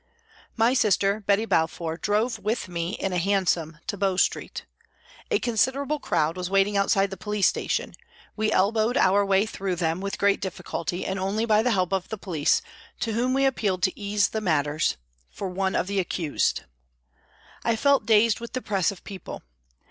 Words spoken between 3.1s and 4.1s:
a hansom to